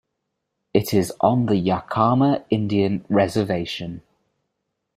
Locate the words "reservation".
3.07-4.01